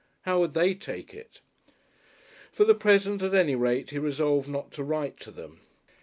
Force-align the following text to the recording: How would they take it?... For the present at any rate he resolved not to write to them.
How 0.21 0.39
would 0.39 0.55
they 0.55 0.73
take 0.73 1.13
it?... 1.13 1.41
For 2.51 2.65
the 2.65 2.73
present 2.73 3.21
at 3.21 3.35
any 3.35 3.53
rate 3.53 3.91
he 3.91 3.99
resolved 3.99 4.49
not 4.49 4.71
to 4.71 4.83
write 4.83 5.19
to 5.19 5.29
them. 5.29 5.61